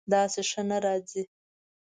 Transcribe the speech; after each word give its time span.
داسې 0.11 0.41
ښه 0.49 0.61
نه 0.69 0.77
راځي 0.85 1.23